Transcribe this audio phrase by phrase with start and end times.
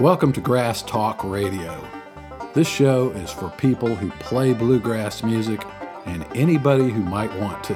[0.00, 1.82] Welcome to Grass Talk Radio.
[2.52, 5.64] This show is for people who play bluegrass music
[6.04, 7.72] and anybody who might want to.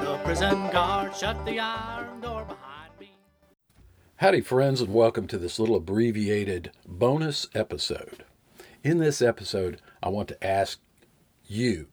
[0.00, 3.12] The prison guard shut the iron door behind me.
[4.16, 8.24] Howdy, friends, and welcome to this little abbreviated bonus episode.
[8.82, 10.80] In this episode, I want to ask
[11.46, 11.86] you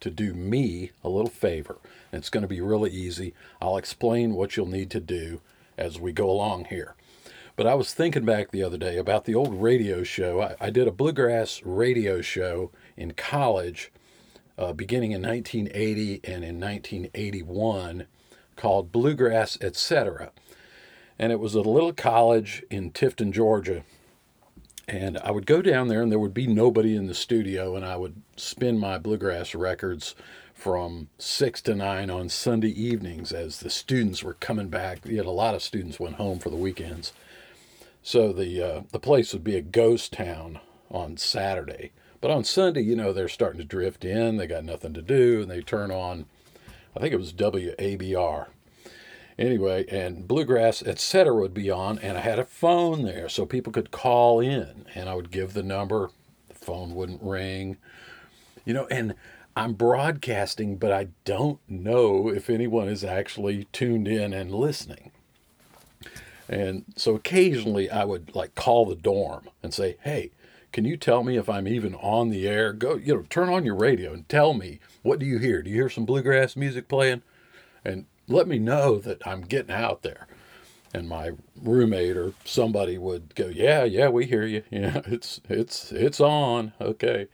[0.00, 1.78] to do me a little favor.
[2.10, 3.32] And it's going to be really easy.
[3.60, 5.40] I'll explain what you'll need to do
[5.78, 6.96] as we go along here.
[7.54, 10.40] But I was thinking back the other day about the old radio show.
[10.40, 13.92] I, I did a bluegrass radio show in college
[14.56, 18.06] uh, beginning in 1980 and in 1981
[18.56, 20.30] called Bluegrass Etc.
[21.18, 23.84] And it was at a little college in Tifton, Georgia.
[24.88, 27.84] And I would go down there, and there would be nobody in the studio, and
[27.84, 30.14] I would spin my bluegrass records
[30.54, 35.06] from six to nine on Sunday evenings as the students were coming back.
[35.06, 37.12] Had a lot of students went home for the weekends.
[38.02, 40.58] So the uh, the place would be a ghost town
[40.90, 44.36] on Saturday, but on Sunday, you know, they're starting to drift in.
[44.36, 46.26] They got nothing to do, and they turn on.
[46.96, 48.48] I think it was WABR.
[49.38, 53.72] Anyway, and bluegrass, etc., would be on, and I had a phone there, so people
[53.72, 56.10] could call in, and I would give the number.
[56.48, 57.78] The phone wouldn't ring,
[58.66, 59.14] you know, and
[59.56, 65.11] I'm broadcasting, but I don't know if anyone is actually tuned in and listening.
[66.48, 70.30] And so occasionally I would like call the dorm and say, hey,
[70.72, 72.72] can you tell me if I'm even on the air?
[72.72, 75.62] Go, you know, turn on your radio and tell me what do you hear?
[75.62, 77.22] Do you hear some bluegrass music playing?
[77.84, 80.26] And let me know that I'm getting out there.
[80.94, 84.62] And my roommate or somebody would go, yeah, yeah, we hear you.
[84.70, 86.72] Yeah, it's it's it's on.
[86.80, 87.28] Okay.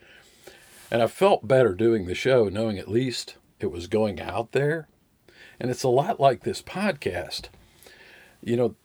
[0.90, 4.88] And I felt better doing the show, knowing at least it was going out there.
[5.60, 7.48] And it's a lot like this podcast.
[8.42, 8.76] You know,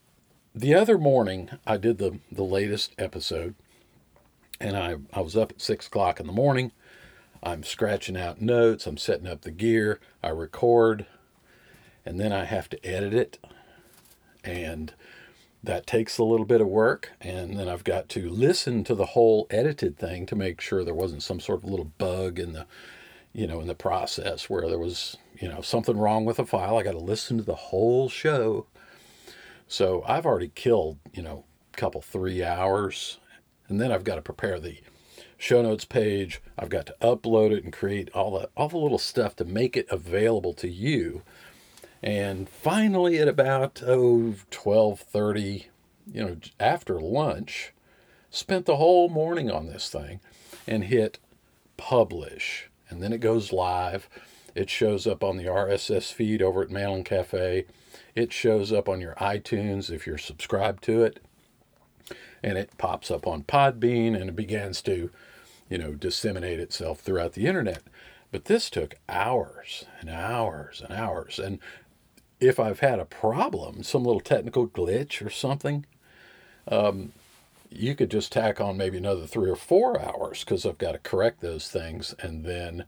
[0.55, 3.55] the other morning I did the, the latest episode,
[4.59, 6.71] and I, I was up at six o'clock in the morning.
[7.41, 11.05] I'm scratching out notes, I'm setting up the gear, I record,
[12.05, 13.39] and then I have to edit it.
[14.43, 14.93] And
[15.61, 17.11] that takes a little bit of work.
[17.19, 20.93] And then I've got to listen to the whole edited thing to make sure there
[20.93, 22.65] wasn't some sort of little bug in the
[23.33, 26.77] you know, in the process where there was, you know, something wrong with a file.
[26.77, 28.67] I got to listen to the whole show
[29.67, 33.17] so I've already killed, you know, a couple, three hours.
[33.67, 34.77] And then I've got to prepare the
[35.37, 36.41] show notes page.
[36.57, 39.75] I've got to upload it and create all the, all the little stuff to make
[39.75, 41.23] it available to you.
[42.01, 45.67] And finally at about, oh, 1230,
[46.11, 47.73] you know, after lunch,
[48.29, 50.19] spent the whole morning on this thing
[50.67, 51.19] and hit
[51.77, 52.69] publish.
[52.89, 54.09] And then it goes live.
[54.55, 57.65] It shows up on the RSS feed over at Mandolin Cafe.
[58.15, 61.19] It shows up on your iTunes if you're subscribed to it.
[62.43, 65.09] And it pops up on Podbean and it begins to,
[65.69, 67.83] you know, disseminate itself throughout the internet.
[68.31, 71.39] But this took hours and hours and hours.
[71.39, 71.59] And
[72.39, 75.85] if I've had a problem, some little technical glitch or something,
[76.67, 77.13] um,
[77.69, 80.99] you could just tack on maybe another three or four hours because I've got to
[80.99, 82.85] correct those things and then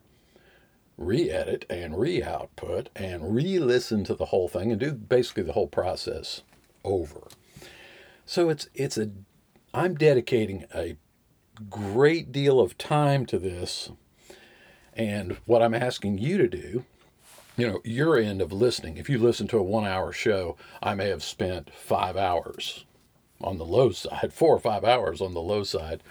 [0.98, 5.44] re edit and re output and re listen to the whole thing and do basically
[5.44, 6.42] the whole process
[6.84, 7.28] over.
[8.26, 9.10] So it's, it's a,
[9.74, 10.98] I'm dedicating a
[11.70, 13.92] great deal of time to this.
[14.94, 16.86] And what I'm asking you to do,
[17.58, 20.96] you know, your end of listening, if you listen to a one hour show, I
[20.96, 22.86] may have spent five hours
[23.42, 26.02] on the low side, four or five hours on the low side,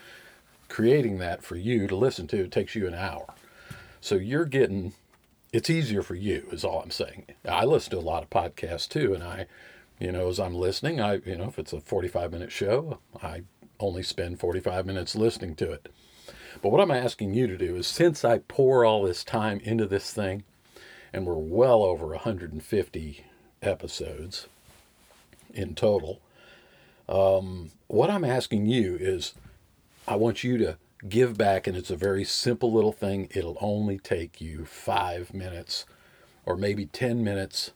[0.69, 2.45] creating that for you to listen to.
[2.45, 3.35] It takes you an hour.
[4.05, 4.93] So you're getting,
[5.51, 7.25] it's easier for you, is all I'm saying.
[7.49, 9.47] I listen to a lot of podcasts too, and I,
[9.99, 13.45] you know, as I'm listening, I, you know, if it's a 45 minute show, I
[13.81, 15.89] only spend 45 minutes listening to it.
[16.61, 19.87] But what I'm asking you to do is since I pour all this time into
[19.87, 20.45] this thing,
[21.11, 23.25] and we're well over 150
[23.63, 24.49] episodes
[25.55, 26.21] in total,
[27.09, 29.33] um, what I'm asking you is
[30.07, 30.77] I want you to
[31.09, 33.29] give back, and it's a very simple little thing.
[33.33, 35.85] It'll only take you five minutes
[36.47, 37.73] or maybe 10 minutes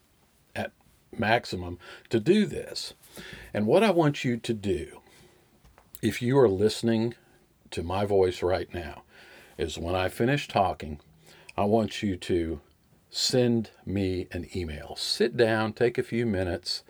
[0.54, 0.72] at
[1.16, 1.78] maximum
[2.10, 2.94] to do this.
[3.52, 5.00] And what I want you to do,
[6.02, 7.14] if you are listening
[7.70, 9.02] to my voice right now,
[9.56, 11.00] is when I finish talking,
[11.56, 12.60] I want you to
[13.10, 14.94] send me an email.
[14.96, 16.84] Sit down, take a few minutes,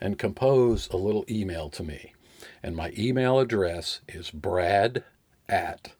[0.00, 2.14] and compose a little email to me.
[2.62, 5.04] And my email address is brad
[5.48, 5.92] at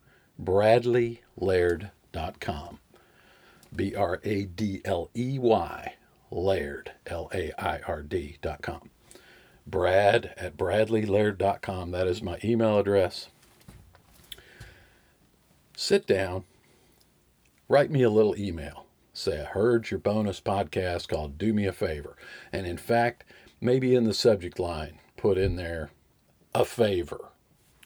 [0.42, 2.78] bradleylaird.com.
[3.74, 5.94] B R A D L E Y,
[6.30, 8.90] Laird, L A I R D.com.
[9.66, 11.90] brad at bradleylaird.com.
[11.90, 13.28] That is my email address.
[15.76, 16.44] Sit down,
[17.68, 18.86] write me a little email.
[19.12, 22.16] Say, I heard your bonus podcast called Do Me a Favor.
[22.52, 23.24] And in fact,
[23.60, 25.90] maybe in the subject line, put in there
[26.54, 27.30] a favor.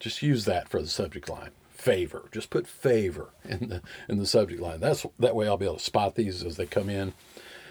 [0.02, 1.50] Just use that for the subject line.
[1.70, 2.28] Favor.
[2.32, 4.80] Just put favor in the in the subject line.
[4.80, 7.14] That's that way I'll be able to spot these as they come in.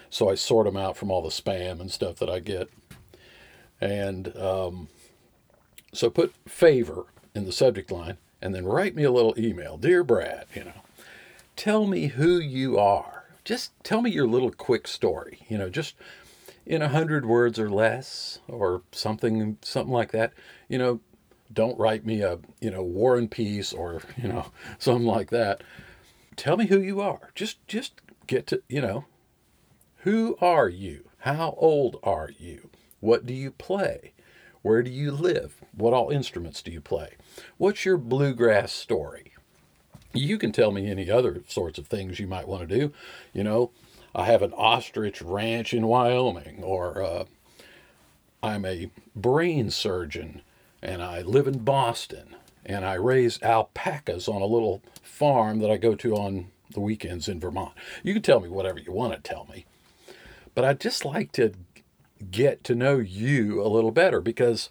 [0.10, 2.70] So I sort them out from all the spam and stuff that I get.
[3.82, 4.88] And um,
[5.92, 9.76] so put favor in the subject line and then write me a little email.
[9.76, 10.84] Dear Brad, you know,
[11.58, 13.26] tell me who you are.
[13.44, 15.96] Just tell me your little quick story, you know, just
[16.66, 20.32] in a hundred words or less or something, something like that.
[20.70, 21.00] You know,
[21.54, 25.64] don't write me a, you know, war and peace or, you know, something like that.
[26.36, 27.32] Tell me who you are.
[27.36, 29.06] Just, just get to, you know,
[29.98, 31.10] who are you?
[31.20, 32.70] How old are you?
[33.00, 34.14] What do you play?
[34.62, 35.62] Where do you live?
[35.76, 37.16] What all instruments do you play?
[37.58, 39.34] What's your bluegrass story?
[40.14, 42.94] You can tell me any other sorts of things you might want to do.
[43.34, 43.72] You know,
[44.14, 47.26] I have an ostrich ranch in Wyoming, or uh,
[48.44, 50.42] I'm a brain surgeon
[50.82, 52.36] and I live in Boston
[52.66, 57.28] and I raise alpacas on a little farm that I go to on the weekends
[57.28, 57.74] in Vermont.
[58.04, 59.66] You can tell me whatever you want to tell me.
[60.56, 61.54] But I'd just like to
[62.30, 64.70] get to know you a little better because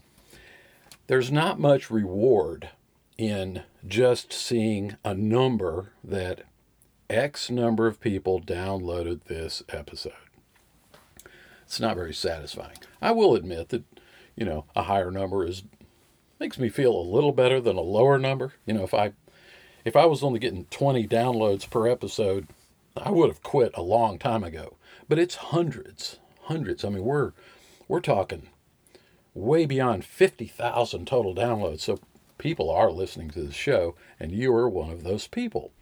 [1.07, 2.71] there's not much reward
[3.19, 6.43] in just seeing a number that
[7.09, 10.13] X number of people downloaded this episode.
[11.65, 12.79] It's not very satisfying.
[13.03, 13.85] I will admit that,
[14.37, 15.65] you know, a higher number is
[16.41, 18.55] makes me feel a little better than a lower number.
[18.67, 19.13] You know, if I
[19.85, 22.49] if I was only getting 20 downloads per episode,
[22.97, 24.77] I would have quit a long time ago.
[25.09, 26.85] But it's hundreds, hundreds.
[26.85, 27.33] I mean, we're
[27.87, 28.49] we're talking
[29.35, 31.81] way beyond 50,000 total downloads.
[31.81, 32.01] So
[32.39, 35.73] people are listening to the show, and you are one of those people.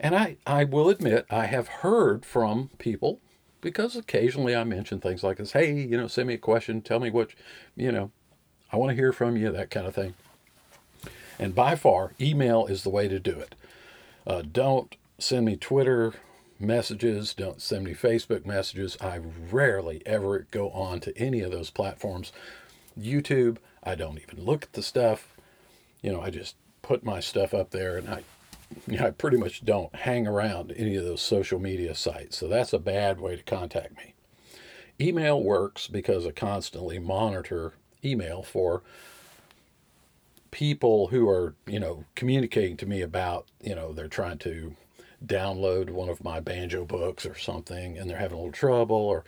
[0.00, 3.20] And I, I will admit, I have heard from people
[3.60, 7.00] because occasionally I mention things like this hey, you know, send me a question, tell
[7.00, 7.30] me what,
[7.74, 8.10] you know,
[8.70, 10.14] I want to hear from you, that kind of thing.
[11.38, 13.54] And by far, email is the way to do it.
[14.26, 16.14] Uh, don't send me Twitter
[16.60, 18.96] messages, don't send me Facebook messages.
[19.00, 19.20] I
[19.50, 22.32] rarely ever go on to any of those platforms.
[22.98, 25.34] YouTube, I don't even look at the stuff.
[26.02, 28.22] You know, I just put my stuff up there and I
[28.86, 32.36] you know, I pretty much don't hang around any of those social media sites.
[32.36, 34.14] So that's a bad way to contact me.
[35.00, 37.74] Email works because I constantly monitor
[38.04, 38.82] email for
[40.50, 44.74] people who are, you know, communicating to me about, you know, they're trying to
[45.24, 49.24] download one of my banjo books or something and they're having a little trouble or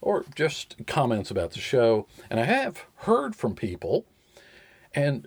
[0.00, 2.06] or just comments about the show.
[2.30, 4.04] And I have heard from people
[4.94, 5.26] and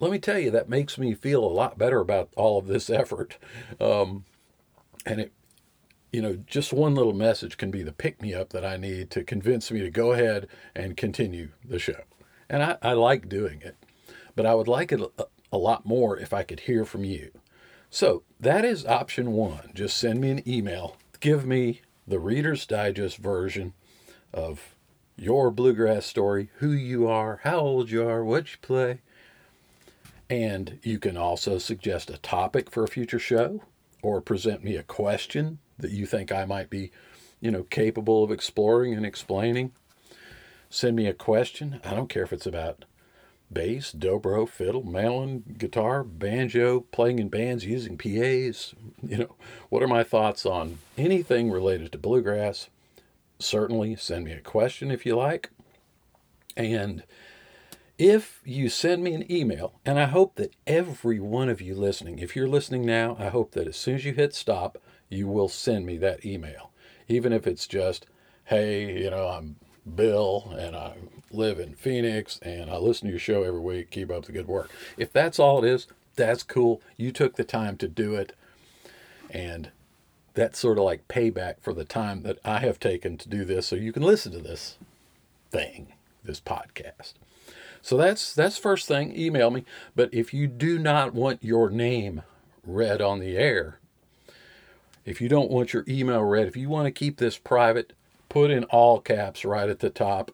[0.00, 2.90] let me tell you that makes me feel a lot better about all of this
[2.90, 3.38] effort.
[3.80, 4.24] Um,
[5.06, 5.32] and it
[6.12, 9.10] you know, just one little message can be the pick me up that I need
[9.10, 12.00] to convince me to go ahead and continue the show.
[12.50, 13.76] And I, I like doing it,
[14.34, 17.30] but I would like it a, a lot more if I could hear from you.
[17.90, 19.70] So that is option one.
[19.74, 20.96] Just send me an email.
[21.20, 23.74] Give me the Reader's Digest version
[24.32, 24.74] of
[25.16, 29.00] your bluegrass story, who you are, how old you are, what you play.
[30.30, 33.62] And you can also suggest a topic for a future show
[34.02, 36.92] or present me a question that you think I might be,
[37.40, 39.72] you know, capable of exploring and explaining.
[40.70, 41.80] Send me a question.
[41.84, 42.84] I don't care if it's about
[43.50, 48.74] bass, dobro, fiddle, mandolin, guitar, banjo, playing in bands using PAs.
[49.00, 49.36] You know,
[49.68, 52.68] what are my thoughts on anything related to bluegrass?
[53.38, 55.50] Certainly send me a question if you like.
[56.56, 57.04] And
[57.96, 62.18] if you send me an email, and I hope that every one of you listening,
[62.18, 65.48] if you're listening now, I hope that as soon as you hit stop, you will
[65.48, 66.70] send me that email.
[67.06, 68.06] Even if it's just,
[68.46, 69.56] hey, you know, I'm
[69.94, 70.94] Bill, and I
[71.30, 73.90] live in Phoenix, and I listen to your show every week.
[73.90, 74.70] Keep up the good work.
[74.96, 76.80] If that's all it is, that's cool.
[76.96, 78.34] You took the time to do it,
[79.30, 79.70] and
[80.34, 83.66] that's sort of like payback for the time that I have taken to do this,
[83.66, 84.78] so you can listen to this
[85.50, 87.14] thing, this podcast.
[87.82, 89.16] So that's that's first thing.
[89.18, 89.64] Email me.
[89.94, 92.22] But if you do not want your name
[92.64, 93.78] read on the air,
[95.04, 97.92] if you don't want your email read, if you want to keep this private,
[98.28, 100.30] put in all caps right at the top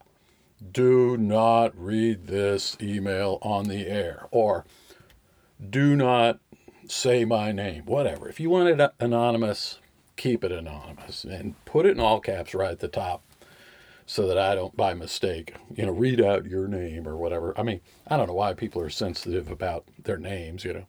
[0.73, 4.65] do not read this email on the air or
[5.71, 6.39] do not
[6.87, 9.79] say my name whatever if you want it anonymous
[10.17, 13.23] keep it anonymous and put it in all caps right at the top
[14.07, 17.59] so that I don't by mistake, you know, read out your name or whatever.
[17.59, 20.87] I mean, I don't know why people are sensitive about their names, you know.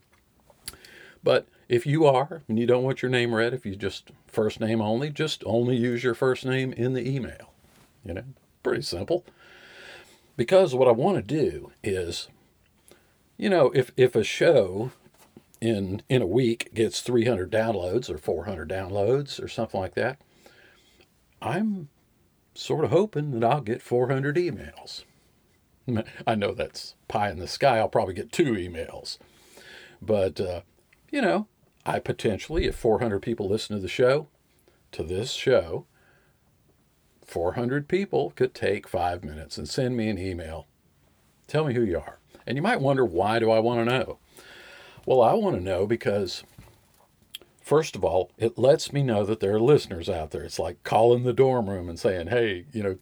[1.23, 4.59] But if you are and you don't want your name read, if you just first
[4.59, 7.53] name only, just only use your first name in the email.
[8.03, 8.23] You know,
[8.63, 9.25] pretty simple.
[10.37, 12.27] Because what I want to do is,
[13.37, 14.91] you know, if if a show
[15.61, 20.19] in in a week gets 300 downloads or 400 downloads or something like that,
[21.41, 21.89] I'm
[22.53, 25.03] sort of hoping that I'll get 400 emails.
[26.27, 27.77] I know that's pie in the sky.
[27.77, 29.17] I'll probably get two emails.
[30.01, 30.61] But, uh,
[31.11, 31.47] you know,
[31.85, 34.27] I potentially, if 400 people listen to the show,
[34.91, 35.85] to this show,
[37.25, 40.67] 400 people could take five minutes and send me an email.
[41.47, 42.19] Tell me who you are.
[42.47, 44.19] And you might wonder, why do I want to know?
[45.05, 46.43] Well, I want to know because,
[47.61, 50.43] first of all, it lets me know that there are listeners out there.
[50.43, 52.97] It's like calling the dorm room and saying, hey, you know,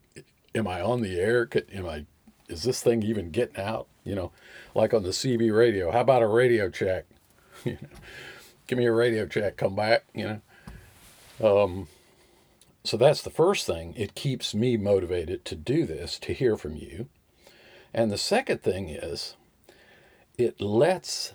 [0.55, 1.49] am I on the air?
[1.73, 2.05] Am I,
[2.49, 3.87] is this thing even getting out?
[4.03, 4.31] You know,
[4.75, 5.91] like on the CB radio.
[5.91, 7.05] How about a radio check?
[7.63, 7.87] you know,
[8.67, 9.57] give me a radio check.
[9.57, 10.05] Come back.
[10.13, 10.41] You
[11.39, 11.63] know.
[11.63, 11.87] Um,
[12.83, 13.93] so that's the first thing.
[13.95, 17.07] It keeps me motivated to do this, to hear from you.
[17.93, 19.35] And the second thing is,
[20.37, 21.33] it lets,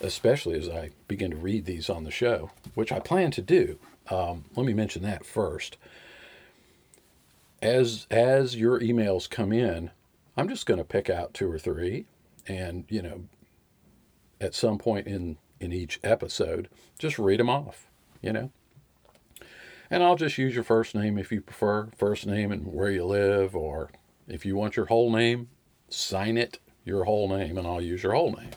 [0.00, 3.78] especially as I begin to read these on the show, which I plan to do.
[4.10, 5.76] Um, let me mention that first.
[7.60, 9.90] As as your emails come in,
[10.36, 12.06] I'm just going to pick out two or three,
[12.46, 13.24] and you know,
[14.40, 17.86] at some point in in each episode, just read them off.
[18.20, 18.50] You know,
[19.90, 23.04] and I'll just use your first name if you prefer, first name and where you
[23.04, 23.90] live, or
[24.26, 25.48] if you want your whole name,
[25.88, 28.50] sign it your whole name, and I'll use your whole name.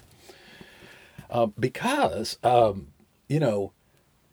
[1.29, 2.87] Uh, because, um,
[3.29, 3.71] you know,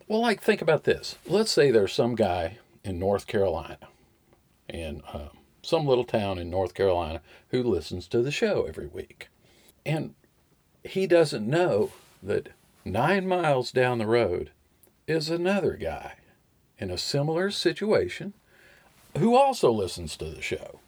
[0.07, 1.15] well, like think about this.
[1.25, 3.87] Let's say there's some guy in North Carolina,
[4.67, 5.29] in uh,
[5.61, 9.29] some little town in North Carolina, who listens to the show every week,
[9.85, 10.15] and
[10.83, 11.91] he doesn't know
[12.23, 12.49] that
[12.85, 14.51] nine miles down the road
[15.07, 16.13] is another guy
[16.77, 18.33] in a similar situation
[19.17, 20.79] who also listens to the show.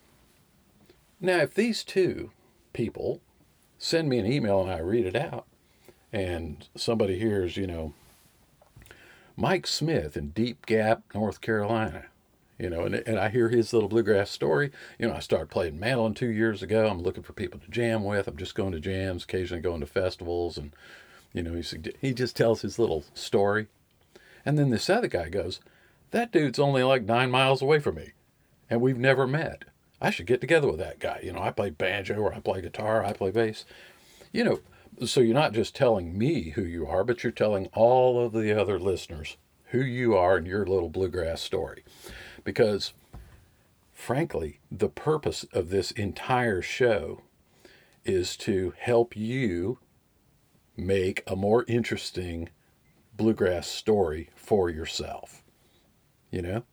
[1.19, 2.31] Now, if these two
[2.73, 3.21] people
[3.77, 5.45] send me an email and I read it out,
[6.13, 7.93] and somebody hears, you know,
[9.35, 12.05] Mike Smith in Deep Gap, North Carolina,
[12.59, 14.71] you know, and, and I hear his little bluegrass story.
[14.99, 16.87] You know, I started playing mandolin two years ago.
[16.87, 18.27] I'm looking for people to jam with.
[18.27, 20.71] I'm just going to jams, occasionally going to festivals, and
[21.33, 21.63] you know, he
[21.99, 23.67] he just tells his little story,
[24.45, 25.59] and then this other guy goes,
[26.11, 28.11] that dude's only like nine miles away from me,
[28.69, 29.65] and we've never met.
[30.01, 31.21] I should get together with that guy.
[31.23, 33.65] You know, I play banjo or I play guitar, I play bass.
[34.31, 34.59] You know,
[35.05, 38.59] so you're not just telling me who you are, but you're telling all of the
[38.59, 41.83] other listeners who you are in your little bluegrass story.
[42.43, 42.93] Because,
[43.93, 47.21] frankly, the purpose of this entire show
[48.03, 49.79] is to help you
[50.85, 52.49] make a more interesting
[53.15, 55.41] bluegrass story for yourself
[56.31, 56.63] you know?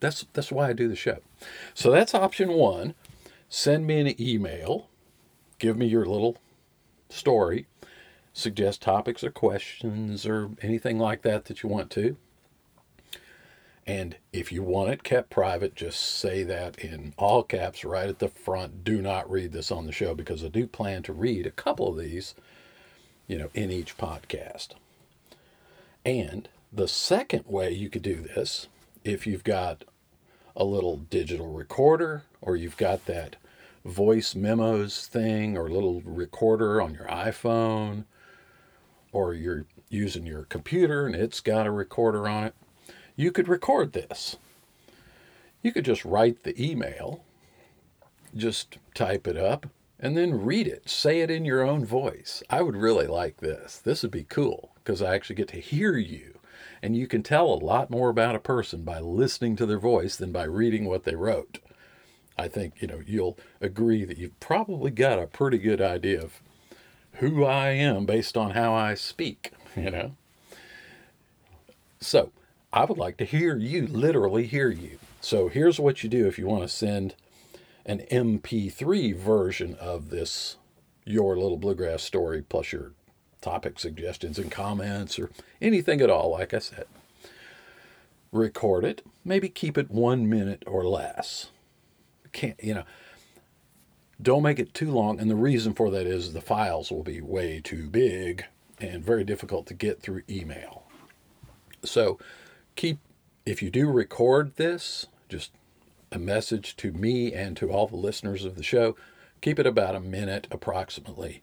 [0.00, 1.18] That's that's why i do the show.
[1.72, 2.94] So that's option one.
[3.48, 4.88] Send me an email.
[5.58, 6.36] Give me your little
[7.08, 7.66] story.
[8.32, 12.16] Suggest topics or questions or anything like that that you want to.
[13.86, 18.18] And if you want it kept private just say that in all caps right at
[18.18, 18.82] the front.
[18.82, 21.88] Do not read this on the show because i do plan to read a couple
[21.88, 22.34] of these
[23.26, 24.74] you know in each podcast
[26.04, 28.68] and the second way you could do this,
[29.04, 29.84] if you've got
[30.56, 33.36] a little digital recorder or you've got that
[33.84, 38.04] voice memos thing or little recorder on your iPhone
[39.12, 42.54] or you're using your computer and it's got a recorder on it,
[43.16, 44.36] you could record this.
[45.62, 47.24] You could just write the email,
[48.36, 49.66] just type it up,
[50.04, 50.88] and then read it.
[50.88, 52.42] Say it in your own voice.
[52.50, 53.78] I would really like this.
[53.78, 56.38] This would be cool because I actually get to hear you
[56.82, 60.16] and you can tell a lot more about a person by listening to their voice
[60.16, 61.58] than by reading what they wrote.
[62.36, 66.42] I think, you know, you'll agree that you've probably got a pretty good idea of
[67.14, 70.16] who I am based on how I speak, you know.
[72.00, 72.30] So,
[72.70, 74.98] I would like to hear you, literally hear you.
[75.22, 77.14] So, here's what you do if you want to send
[77.86, 80.56] an MP3 version of this
[81.04, 82.92] Your Little Bluegrass Story plus your
[83.40, 86.86] topic suggestions and comments or anything at all, like I said.
[88.32, 91.50] Record it, maybe keep it one minute or less.
[92.32, 92.84] Can't, you know,
[94.20, 95.20] don't make it too long.
[95.20, 98.44] And the reason for that is the files will be way too big
[98.80, 100.84] and very difficult to get through email.
[101.84, 102.18] So
[102.76, 102.98] keep,
[103.44, 105.52] if you do record this, just
[106.14, 108.96] a message to me and to all the listeners of the show.
[109.40, 111.42] Keep it about a minute approximately.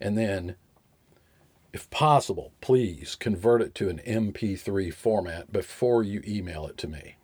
[0.00, 0.56] And then,
[1.72, 7.16] if possible, please convert it to an MP3 format before you email it to me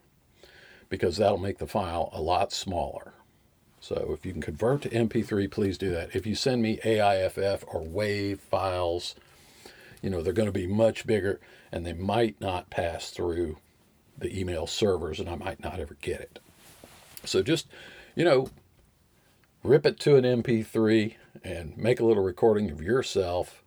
[0.89, 3.13] because that'll make the file a lot smaller.
[3.81, 6.15] So if you can convert to MP3, please do that.
[6.15, 9.15] If you send me AIFF or WAV files,
[10.03, 11.41] you know, they're going to be much bigger
[11.71, 13.59] and they might not pass through
[14.17, 16.39] the email servers and I might not ever get it.
[17.25, 17.67] So just,
[18.15, 18.49] you know,
[19.63, 23.63] rip it to an MP3 and make a little recording of yourself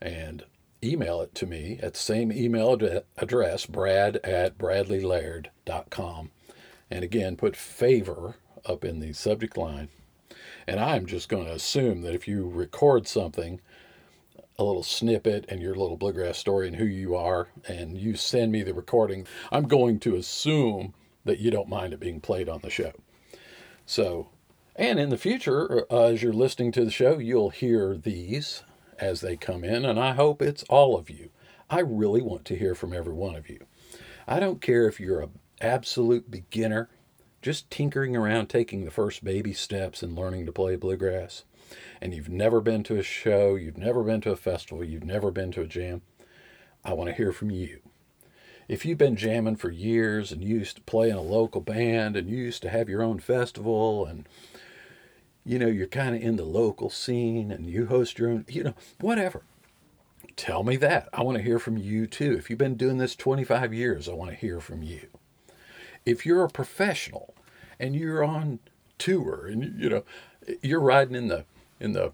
[0.00, 0.44] and
[0.82, 6.30] email it to me at the same email ad- address, brad at bradleylaird.com.
[6.90, 9.88] And again, put favor up in the subject line.
[10.66, 13.60] And I'm just going to assume that if you record something,
[14.58, 18.50] a little snippet and your little bluegrass story and who you are, and you send
[18.50, 20.94] me the recording, I'm going to assume
[21.28, 22.92] that you don't mind it being played on the show.
[23.86, 24.30] So,
[24.76, 28.64] and in the future, uh, as you're listening to the show, you'll hear these
[28.98, 31.30] as they come in, and I hope it's all of you.
[31.70, 33.60] I really want to hear from every one of you.
[34.26, 36.88] I don't care if you're an absolute beginner
[37.40, 41.44] just tinkering around taking the first baby steps and learning to play bluegrass,
[42.00, 45.30] and you've never been to a show, you've never been to a festival, you've never
[45.30, 46.02] been to a jam,
[46.84, 47.80] I want to hear from you.
[48.68, 52.28] If you've been jamming for years and used to play in a local band and
[52.28, 54.28] you used to have your own festival and
[55.44, 58.64] you know you're kind of in the local scene and you host your own, you
[58.64, 59.42] know, whatever.
[60.36, 61.08] Tell me that.
[61.12, 62.34] I want to hear from you too.
[62.34, 65.08] If you've been doing this 25 years, I want to hear from you
[66.08, 67.34] if you're a professional
[67.78, 68.58] and you're on
[68.96, 70.02] tour and you know
[70.62, 71.44] you're riding in the
[71.78, 72.12] in the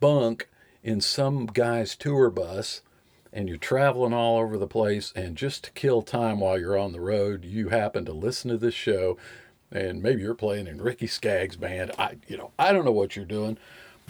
[0.00, 0.48] bunk
[0.82, 2.82] in some guy's tour bus
[3.32, 6.92] and you're traveling all over the place and just to kill time while you're on
[6.92, 9.16] the road you happen to listen to this show
[9.70, 13.16] and maybe you're playing in Ricky Skaggs band I you know I don't know what
[13.16, 13.58] you're doing.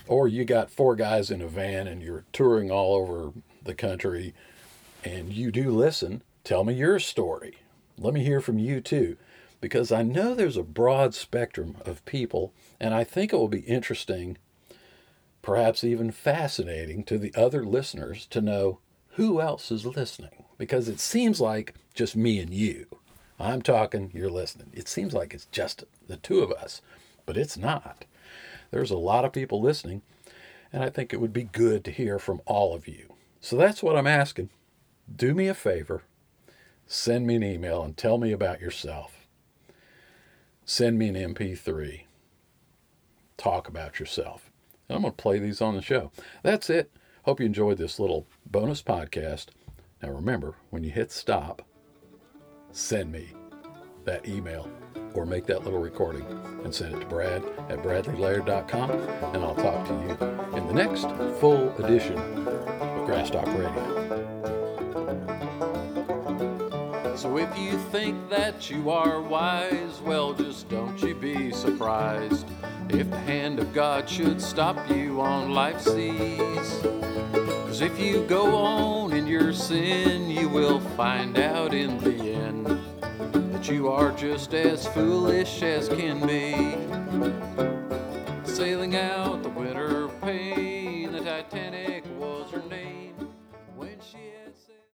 [0.07, 4.33] Or you got four guys in a van and you're touring all over the country
[5.04, 6.22] and you do listen.
[6.44, 7.59] Tell me your story.
[7.98, 9.16] Let me hear from you too,
[9.61, 13.61] because I know there's a broad spectrum of people, and I think it will be
[13.61, 14.38] interesting,
[15.42, 18.78] perhaps even fascinating to the other listeners to know
[19.18, 22.87] who else is listening, because it seems like just me and you.
[23.38, 24.70] I'm talking, you're listening.
[24.72, 26.81] It seems like it's just the two of us,
[27.26, 28.07] but it's not.
[28.70, 30.02] There's a lot of people listening,
[30.72, 33.14] and I think it would be good to hear from all of you.
[33.40, 34.48] So that's what I'm asking.
[35.14, 36.02] Do me a favor
[36.90, 39.26] Send me an email and tell me about yourself.
[40.64, 42.04] Send me an MP3.
[43.37, 44.50] Talk about yourself.
[44.88, 46.11] And I'm going to play these on the show.
[46.42, 46.90] That's it.
[47.28, 49.48] Hope you enjoyed this little bonus podcast.
[50.02, 51.60] Now remember, when you hit stop,
[52.72, 53.28] send me
[54.06, 54.66] that email
[55.12, 56.24] or make that little recording
[56.64, 61.10] and send it to Brad at bradleylaird.com and I'll talk to you in the next
[61.38, 64.16] full edition of Grass Talk Radio.
[67.14, 72.48] So if you think that you are wise, well, just don't you be surprised
[72.88, 77.07] if the hand of God should stop you on life's seas.
[77.78, 82.66] Cause if you go on in your sin, you will find out in the end
[83.52, 86.97] that you are just as foolish as can be.